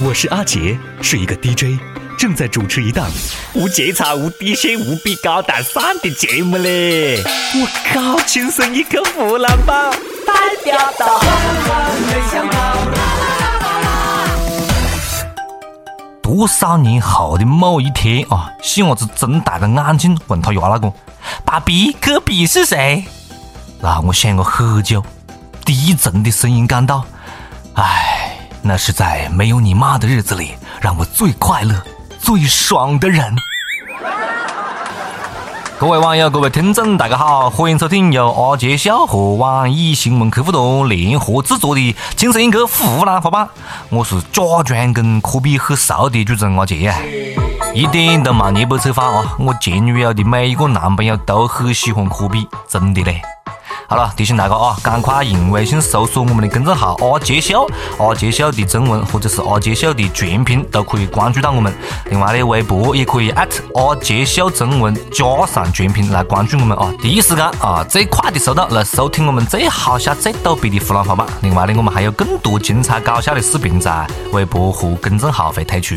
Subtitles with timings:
[0.00, 1.80] 我是阿杰，是一个 DJ，
[2.18, 3.08] 正在主持一档
[3.54, 7.22] 无节操、无底线、无比高大上的节目嘞！
[7.54, 9.92] 我靠，亲生一个湖南宝，
[10.26, 10.34] 代
[10.64, 11.20] 表到。
[16.20, 20.92] 多少年后的某一天啊，细伢子睁大了眼睛问他丫老公
[21.46, 23.04] ：“爸比，科比是谁？”
[23.80, 25.00] 然后我想了很久，
[25.64, 27.06] 低沉的声音感到
[27.76, 28.33] ：“唉，
[28.66, 31.74] 那是在没有你妈的日子里，让我最快乐、
[32.18, 33.36] 最爽的人。”
[35.78, 41.80] 各位网友，各位听众，大家好，欢迎收听由阿杰笑和网易新闻客户端联合制作的
[42.16, 43.44] 《精神一刻湖南话版》，
[43.90, 46.96] 我是假装跟科比很熟的主持人阿杰啊，
[47.74, 49.36] 一点都没捏不扯法啊！
[49.38, 53.20] 我前女友的每一个男朋友都很喜欢科比，真的嘞。
[53.86, 61.72] 好了，提醒大家啊，赶快用微信搜索我们的公众号“阿杰秀”，阿杰秀的中文或者是阿杰秀的全拼都可以关注到我们。
[62.06, 71.26] 另外呢，微博也可以艾特阿杰秀中文加上全拼来关注我们啊，第一时间啊，最快的收到来收听我们最好笑、最逗逼的湖南话版。
[71.42, 75.94] 另外呢，我们还有更多精彩搞笑的视频在微博和公众号会推出。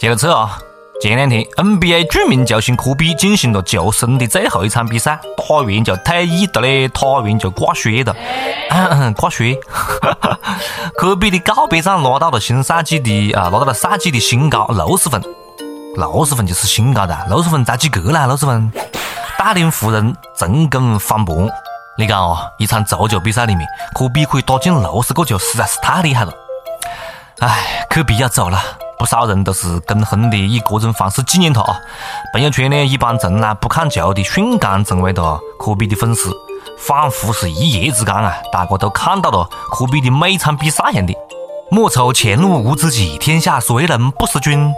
[0.00, 0.58] 接着扯啊！
[1.04, 8.16] 前两天，NBA 著名球星科比进行了救生的最后一场比赛，打完就退役的嘞，打完就挂靴的，
[9.14, 9.54] 挂靴。
[10.96, 15.22] 科比的告别战拿到了新赛季的啊，拿到了赛季的新高六十分，
[15.96, 18.72] 六十分就是新高的，六十分才及格呢，六十分。
[19.38, 21.36] 带领湖人成功翻盘。
[21.98, 26.32] 你讲哦，一场足球比赛里面，科比可以打进六十个球，实在是太厉害了。
[27.40, 28.58] 唉，科比要走了。
[28.98, 31.78] 不少人都是跟风的，以各种方式纪念他啊。
[32.32, 36.30] 朋友圈呢，一般从来不看球的瞬间成为了科比的粉丝，
[36.78, 41.14] 仿佛是一夜之间啊，大家都看到了科比的每场比赛一样的。
[41.70, 44.72] 莫愁前路无知己，天下谁人不识君？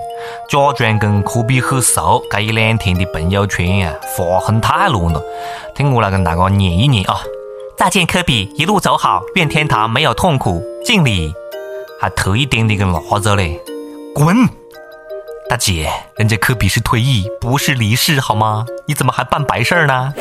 [0.48, 5.22] 假装跟科比很熟，这一两天的朋友圈啊，发横太乱了。
[5.74, 7.20] 听我来跟大家念一念啊：
[7.76, 11.34] 再见科比，一路走好，愿天堂没有痛苦，敬礼。
[12.00, 13.60] 还特意点的一个蜡烛嘞。
[14.16, 14.48] 滚，
[15.46, 18.64] 大姐，人家科比是退役，不是离世，好吗？
[18.88, 20.14] 你怎么还办白事儿呢？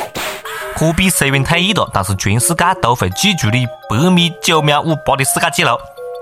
[0.76, 5.70] 科比虽然退役了，但是全世界都会记住你百米九秒五八的世界纪录。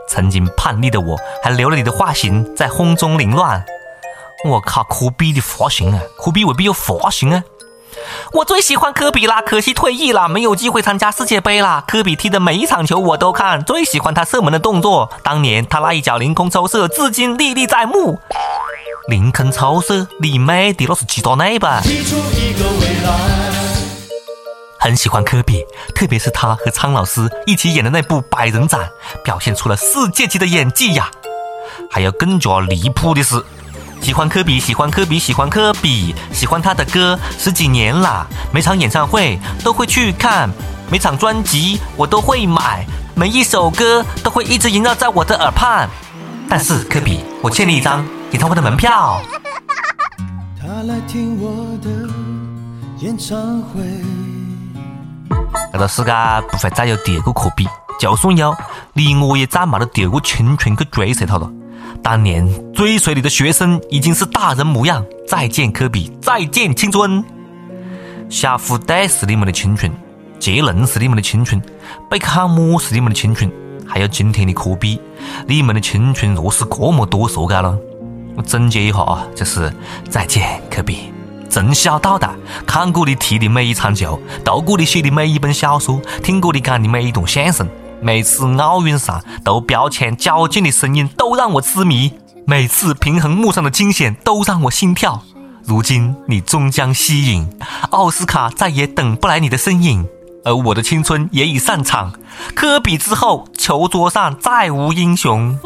[0.08, 3.64] 曾经叛逆的我，还留了你的发型在风中凌乱。
[4.44, 6.00] 我靠，科比的发型啊！
[6.16, 7.42] 科比未必有发型啊！
[8.32, 11.84] 我最喜欢科比啦，可惜退役了，没有机会参加世界杯啦。
[11.86, 15.10] 科比踢的每一场球我都看，最喜欢他射门的动作。
[15.22, 18.18] 当年他那一脚凌空抽射，至今历历在目。
[19.08, 21.82] 凌空抽射，你妹的，那是齐达内吧？
[24.80, 25.64] 很喜欢科比，
[25.94, 28.80] 特别是他和苍老师一起演的那部《百人斩》，
[29.22, 31.10] 表现出了世界级的演技呀。
[31.91, 33.42] 还有更加离谱的是。
[34.04, 40.50] 喜欢科比，喜欢科比，喜欢科比，喜欢他的歌十几年啦，每场演唱会都会去看，
[40.91, 42.84] 每场专辑我都会买，
[43.15, 45.88] 每一首歌都会一直萦绕在我的耳畔。
[46.50, 49.22] 但是科比，我欠你一张演唱会的门票。
[50.60, 51.88] 他来听我的
[52.98, 53.81] 演唱会。
[55.72, 56.12] 这个世界
[56.50, 57.66] 不会再有第二个科比，
[57.98, 58.54] 就算有，
[58.92, 61.50] 你我也再没得第二个青春去追随他了。
[62.03, 67.25] 当年追随你的学生已经是大人模样，再见科比，再见青春。
[68.28, 69.91] 小虎队是你们的青春，
[70.38, 71.60] 杰伦是你们的青春，
[72.10, 73.50] 贝克汉姆是你们的青春，
[73.87, 75.00] 还有今天的科比，
[75.47, 77.78] 你们的青春若是这么多说干了，
[78.37, 79.72] 我总结一下啊，就是
[80.09, 81.12] 再见科比，
[81.49, 82.34] 从小到大
[82.66, 87.66] 看过你踢的每一场球，读过你写的每一本小说，听过你讲的每一段相声。
[88.04, 92.12] 每次奥运上都标签矫健的声音都让我痴迷，
[92.47, 95.22] 每次平衡木上的惊险都让我心跳。
[95.65, 97.48] 如今你终将息影，
[97.92, 100.06] 奥斯卡再也等不来你的身影，
[100.44, 102.12] 而我的青春也已散场。
[102.54, 105.59] 科比之后，球桌上再无英雄。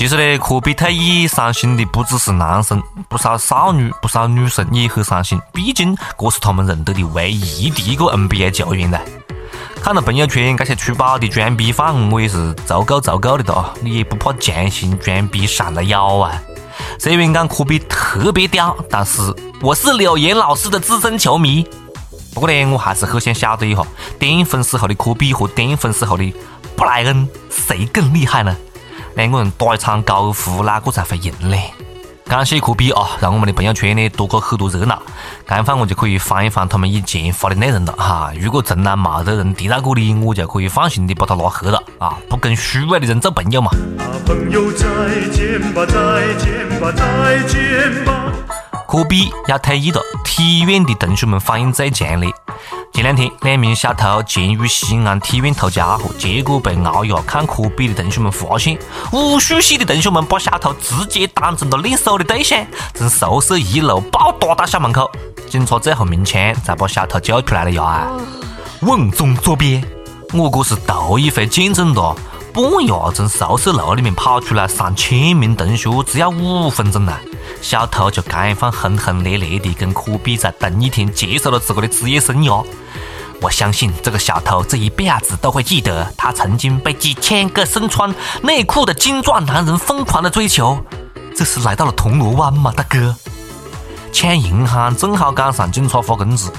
[0.00, 5.38] 其实呢，科比退役伤心的不只是男生，不少少女、不少女生也很伤心。
[5.52, 8.98] 毕竟，这是他们认得的唯一的一个 NBA 球员呢。
[9.82, 13.74] 看了朋友圈这些出宝的装逼犯，我也是足够足够的的啊！
[13.82, 16.32] 你也不怕强行装逼上了腰啊？
[16.98, 19.20] 虽然讲科比特别屌，但是
[19.60, 21.62] 我是柳岩老师的资深球迷。
[22.32, 23.82] 不过呢，我还是很想晓得一下，
[24.18, 26.34] 巅峰时候的科比和巅峰时候的
[26.74, 28.56] 布莱恩谁更厉害呢？
[29.14, 31.56] 两个人打一场高尔夫，哪个才会赢呢？
[32.24, 35.02] 感谢科比啊，让我们的朋友圈呢多过很多热闹。
[35.48, 38.30] 这番我就可以翻一翻他们以前发的内容了哈。
[38.38, 43.72] 如果从来没得人提到过的，我就可以放心的把他拉黑了啊，不跟虚伪的人做朋友嘛。
[44.24, 44.86] 朋友再
[45.32, 48.30] 见吧，再见吧，再见吧。
[48.86, 52.30] 科比要退役了，体院的同学们反应最强烈。
[52.92, 58.78] 前两天，两名小偷潜入西安体院偷家伙，结果被熬夜看科比的同学们发现。
[59.12, 65.10] 武术系的同学们把小偷直接当成了练手的对象，从宿舍一路暴打到校门口。
[65.48, 68.06] 警察最后鸣枪，才把小偷救出来了呀！
[68.80, 69.82] 稳中捉鳖，
[70.34, 72.14] 我这是头一回见证了
[72.52, 77.12] 半夜从宿舍楼里面跑出来上千名同学只要五分钟呐！
[77.62, 82.64] 小偷就这样轰轰烈烈的跟科比在同一天结束了自个的职业生涯。
[83.40, 88.12] 我相信这个小偷这一辈子都会记得，他曾经被几千个身穿
[88.42, 90.78] 内裤的精壮男人疯狂的追求。
[91.34, 93.14] 这是来到了铜锣湾吗，大哥？
[94.12, 96.50] 抢银行正好赶上警察发工资，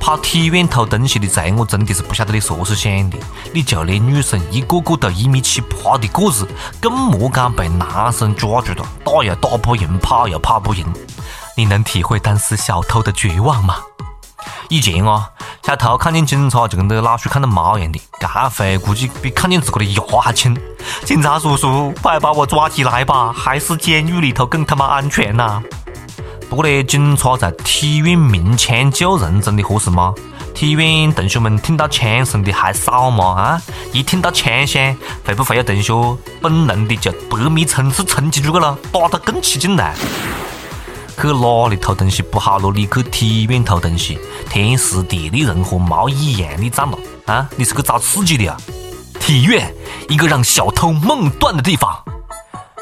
[0.00, 3.18] 跑体院偷东西的贼，我真的是不晓得你说是想的。
[3.52, 6.46] 你就连女生一个个都一米七八的个子，
[6.80, 10.86] 更莫讲被男生抓住了，打又打不赢，跑又跑不赢。
[11.56, 13.76] 你能体会当时小偷的绝望吗？
[14.68, 15.28] 以前啊。
[15.64, 20.58] 小偷看见警察就跟那老鼠看到猫一样的，这回估计比看见自个的牙还轻。
[21.04, 23.32] 警察叔叔，快把我抓起来吧！
[23.32, 25.62] 还是监狱里头更他妈安全呐！
[26.52, 30.12] 不过呢，警察在体院鸣枪救人，真的合适吗？
[30.52, 33.24] 体院同学们听到枪声的还少吗？
[33.24, 34.94] 啊，一听到枪响，
[35.24, 35.94] 会不会有同学
[36.42, 39.94] 本能的就百米冲刺冲进去了，打得更起劲了？
[41.18, 42.70] 去哪里偷东西不好咯？
[42.70, 44.18] 你去体院偷东西，
[44.50, 47.48] 天时地利人和没一样你占了啊！
[47.56, 48.58] 你是去找刺激的啊！
[49.18, 49.74] 体院
[50.10, 52.01] 一个让小偷梦断的地方，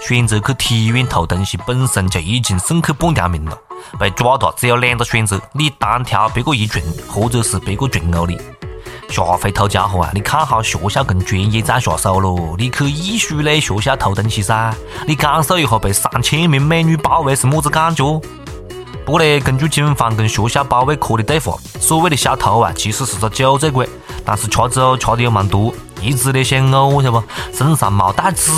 [0.00, 3.56] 选择去体院偷东西本身就已经送去半条命了。
[3.99, 8.41] 被抓到只有两个选择：你单挑别个一群，或者是别个群殴你。
[9.08, 12.55] 下回偷家伙啊，你看好学校跟专业再下手咯。
[12.56, 14.73] 你去艺术类学校偷东西噻，
[15.06, 18.05] 你感受一下被三千名美女包围是么子感觉？
[19.05, 23.88] 不过呢，根据警方跟学校保卫科的对话，所谓的小偷啊，其实是个酒醉鬼，
[24.25, 27.25] 但是吃酒吃的又蛮多，一直呢想呕，晓得不？
[27.52, 28.52] 身上没带纸，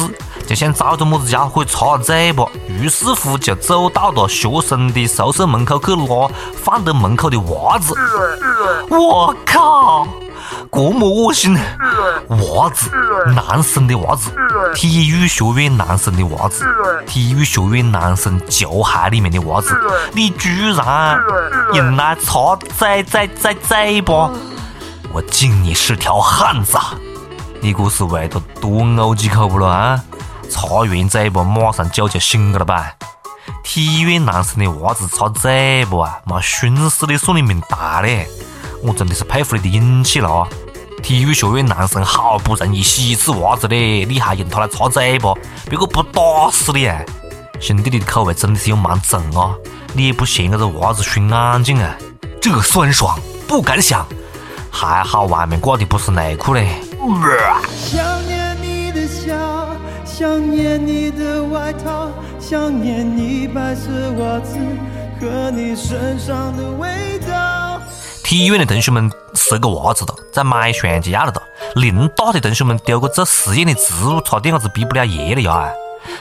[0.47, 7.94] 就想找个么子家伙可以插嘴巴，于是乎就走到了学生的宿舍门口去拿放在门口的袜子。
[8.91, 10.06] 我靠！
[10.71, 11.56] 这么恶心！
[12.29, 12.91] 袜子，
[13.35, 14.31] 男生的袜子，
[14.75, 16.65] 体育学院男生的袜子，
[17.06, 19.75] 体育学院男生球鞋里面的袜子，
[20.12, 21.19] 你居然
[21.75, 24.31] 用来擦嘴嘴嘴嘴巴！
[25.12, 26.79] 我敬你是条汉子！
[27.61, 30.03] 你这是为了多呕几口不咯啊？
[30.49, 32.94] 擦完嘴巴马上酒就醒了吧？
[33.65, 38.29] 体院男生的袜子擦嘴巴啊，妈熏死你算你命大嘞！
[38.83, 40.49] 我真的是佩服你的勇气了啊！
[41.03, 45.35] 体育学院男生好不容易洗一次袜子嘞，你还用它来擦嘴巴，
[45.69, 47.00] 别个不打死你啊！
[47.61, 49.55] 兄弟，你的口味真的是有蛮重啊！
[49.93, 51.97] 你也不嫌这个袜子熏眼睛啊？
[52.41, 54.05] 这酸爽不敢想，
[54.71, 56.81] 还好外面挂的不是内裤嘞。
[57.77, 58.42] 想念，
[60.14, 64.59] 想念你的外套，想念你白色袜子
[65.19, 67.81] 和你身上的味道。
[68.22, 71.32] 体院的同学们拾个袜子的，再买双就要了。
[71.77, 75.72] 林大的同学们丢个做实验的植物，差点子毕不了业了呀！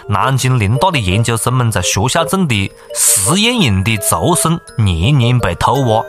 [0.08, 6.02] 南京林大的研究生们在学校种的实验用的竹笋，年年被偷挖。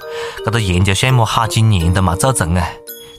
[0.44, 2.64] 这个研究项目好几年都没做成啊！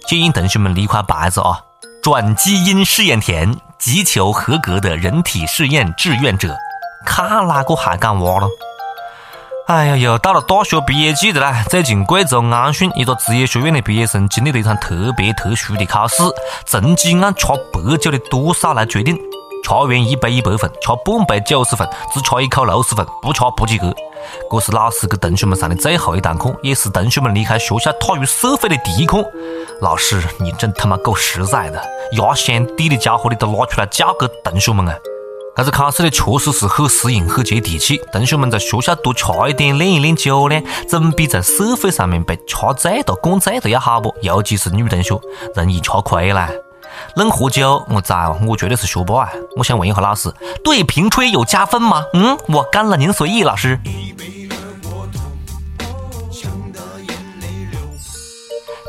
[0.08, 1.60] 建议同学们立块牌子啊：
[2.02, 6.56] 转基因试验田，急求合格的人体试验志愿者。
[7.06, 8.48] 看哪个还敢挖了！
[9.68, 11.66] 哎呀，又到了大学毕业季的啦！
[11.70, 16.24] 最近贵州安顺一个职业学院的毕业生经历了一场特别特殊的考试，
[16.66, 19.18] 成绩按吃白酒的多少来决定。
[19.66, 23.94] 吃完一杯一百分，吃半杯九十分，只吃一口六十分，不吃不及格。
[24.50, 29.26] 这是老师给同学们上的最后一堂课，也是同学们离开学校踏入社会的第一课。
[29.84, 34.96] 老师，你真他妈够实在的，压箱底的家伙你都拿出来教给同学们啊！
[35.58, 38.00] 这次考试呢，确实是很实用、很接地气。
[38.14, 44.16] 同学们在学校多吃一点、练一练酒量，总比在社会上面被吃醉了、灌醉了要好不？
[44.22, 45.20] 尤其是女同学，
[45.54, 46.50] 容易吃亏啦。
[47.18, 49.32] 论喝酒，我操，我绝对是学霸啊！
[49.58, 52.06] 我想问一下老师，对瓶吹有加分吗？
[52.14, 53.78] 嗯，我干了，您随意，老师。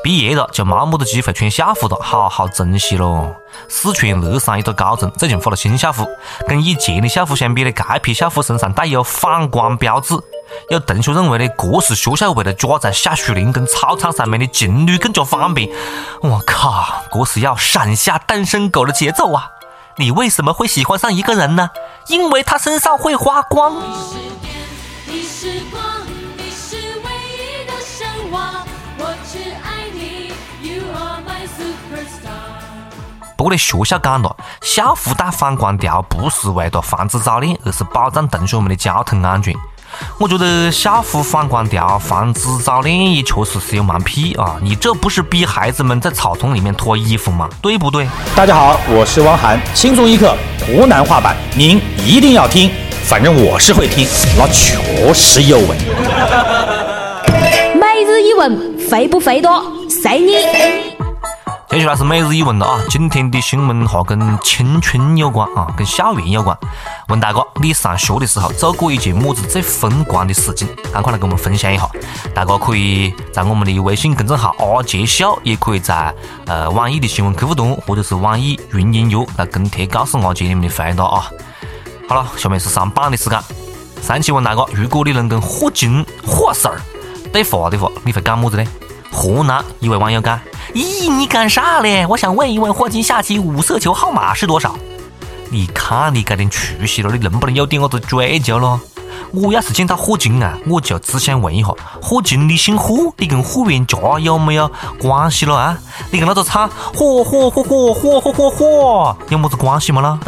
[0.05, 3.35] 毕业了就没么子机会穿校服了，好好珍惜喽。
[3.69, 6.07] 四川乐山一个高中最近发了新校服，
[6.47, 10.15] 跟以前的校服相比呢，这批校服身上带有反光标志。
[10.69, 15.71] 有同学认为呢，这是学校为了加在小树林跟操场上面的情侣更加方便。
[16.21, 19.53] 我靠，这是要闪下单身狗的节奏啊！
[19.97, 21.71] 你为什么会喜欢上一个人呢？
[22.09, 23.75] 因为他身上会发光。
[33.45, 39.55] 不过呢，学校讲了，校服带反光条不是为了防止早恋，而是保障同学们的交通安全。
[40.19, 44.57] 我觉得校服反光条防止早恋也确实是有蛮屁啊！
[44.63, 47.47] 你这不是逼孩子们在草丛里面脱衣服吗？
[47.61, 48.09] 对不对？
[48.35, 50.35] 大家好，我是汪涵，轻松一刻
[50.67, 52.71] 湖南话版，您一定要听，
[53.05, 54.09] 反正我是会听，
[54.39, 55.77] 那确实有味。
[57.79, 59.63] 每日一问，肥不肥多？
[59.91, 60.84] 随你。
[61.75, 62.81] 接下来是每日一问了啊！
[62.89, 66.57] 今天的新闻哈跟青春有关啊，跟校园有关。
[67.09, 70.69] 问大哥，你上学的时候做过一件么子最疯狂的事情？
[70.93, 71.91] 赶快来跟我们分享一下。
[72.33, 76.15] 大家可以在我们的微信公众号“阿杰笑”，也可以在
[76.47, 81.29] 呃网易的新闻客户端或者是网易云音乐来跟帖告诉阿杰你们的回答啊。
[82.09, 83.37] 好了，下面是上榜的时间。
[84.01, 86.79] 上期问大哥，如果你能跟霍金、霍 Sir
[87.33, 88.65] 对话的话，你会讲么子呢？
[89.15, 90.39] 河南一位网友讲。
[90.75, 92.05] 咦，你干啥嘞？
[92.07, 94.77] 我想问一问霍金下棋五色球号码是多少？
[95.51, 98.81] 你看你这点出息了，你能不能有点我子追究了？
[99.33, 101.69] 我要是见到霍金啊，我就只想问一下，
[102.03, 105.79] 霍金你姓霍，你跟霍元甲有没有关系了啊？
[106.11, 110.19] 你跟那个唱火火火火火火火火有么子关系没啦？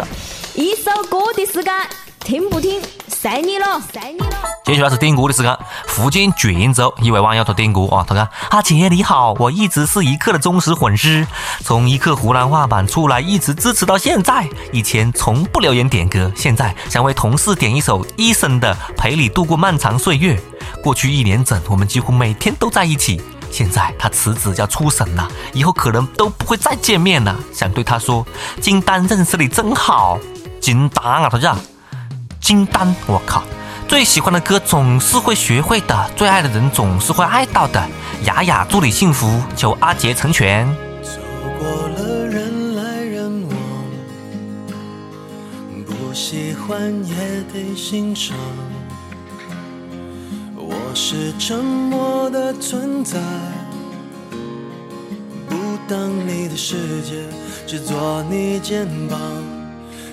[0.55, 1.73] 一首歌的时间，
[2.21, 2.81] 听不听？
[3.19, 4.37] 晒你了，晒你了。
[4.63, 5.59] 接下来是点歌的时间。
[5.87, 11.27] 福建泉州一位网友他点歌啊，他讲：阿杰你好，我一直是一刻的忠实粉丝，
[11.65, 14.47] 从一刻湖南话版出来一直支持到现在。
[14.71, 20.37] 以前从不留言点歌，现在想为同事点一首 Eason 的《陪你度过漫长岁月》。
[20.83, 23.19] 过去一年整，我们几乎每天都在一起。
[23.51, 27.35] 现在他辞职要出省了，以后可能都不会再见面了。
[27.51, 28.27] 想对他说：
[28.61, 30.19] 金丹认识你真好，
[30.61, 31.57] 金丹啊，他叫。
[32.47, 33.43] 金丹，我靠！
[33.89, 37.85] 最喜欢的歌总是会学会的，最爱的人总是会爱到的。
[38.23, 40.65] 雅雅，祝你幸福，求阿杰成全。
[41.03, 41.19] 走
[41.59, 43.57] 过了人来人往，
[45.87, 47.17] 不喜欢也
[47.53, 48.37] 得欣赏。
[50.55, 53.19] 我是沉默的存在，
[55.49, 55.57] 不
[55.89, 57.25] 当你的世界，
[57.67, 59.19] 只做你肩膀。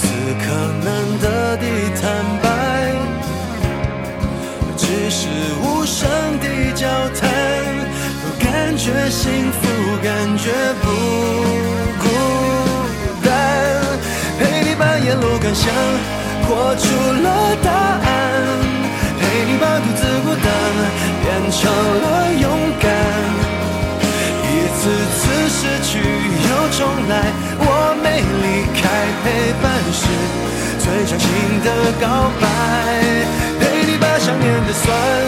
[0.00, 0.06] 此
[0.38, 0.44] 刻
[0.84, 0.86] 难
[1.20, 1.26] 得
[1.56, 1.64] 的
[2.00, 2.02] 坦
[2.40, 2.46] 白，
[4.76, 5.26] 只是
[5.60, 6.86] 无声的交
[7.18, 7.28] 谈，
[8.22, 9.58] 都感觉幸福，
[10.00, 10.06] 感
[10.38, 10.52] 觉
[10.82, 10.86] 不
[11.98, 12.04] 孤
[13.24, 13.28] 单。
[14.38, 15.66] 陪你把沿路感想
[16.46, 16.86] 活出
[17.24, 18.06] 了答案，
[19.18, 20.46] 陪你把独自孤单
[21.24, 21.58] 变成
[22.02, 22.04] 了
[22.40, 22.46] 勇
[22.80, 22.86] 敢。
[24.44, 24.46] 一
[24.78, 24.80] 次
[25.16, 26.56] 次失去又。
[26.78, 27.12] 重来，
[27.58, 27.66] 我
[28.04, 28.44] 没离
[28.78, 28.80] 开，
[29.24, 29.26] 陪
[29.60, 30.06] 伴是
[30.78, 31.28] 最长情
[31.64, 32.46] 的告白。
[33.60, 35.27] 陪你把想念的酸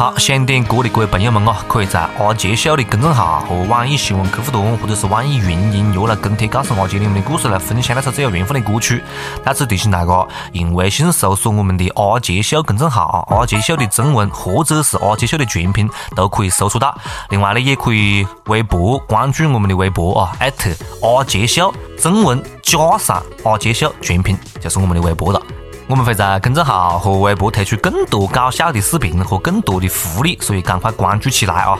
[0.00, 9.04] 好，想点歌的各位朋友们啊，可以在阿杰小的公众号和网易新闻客户端，或者是网易云音乐来跟帖，告诉阿杰你们的故事，来分享那首最有缘分的歌曲。
[9.44, 16.98] 在此提醒大家，用微信搜索我们的阿杰秀公众号，阿杰秀的中文或者是阿杰秀的全拼都可以搜索到。
[17.28, 20.70] 另外呢，也可以微博关注我们的微博啊，艾特
[21.02, 25.42] 阿杰秀中文加上阿杰秀全拼，就是我们的微博了。
[25.90, 31.76] 我们会在公众号和微博推出更多搞笑的视频和更多的福利，所以赶快关注起来啊！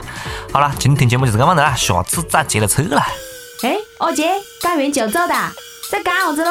[0.53, 3.01] 好了，今天节目就是这样的啦，下次再接着扯了。
[3.63, 4.29] 哎，二姐，
[4.61, 5.53] 干完就走哒，
[5.93, 6.51] 在干啥子喽？